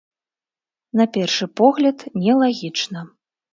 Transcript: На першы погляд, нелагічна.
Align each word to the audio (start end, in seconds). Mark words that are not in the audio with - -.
На 1.01 1.05
першы 1.17 1.45
погляд, 1.63 1.97
нелагічна. 2.25 3.07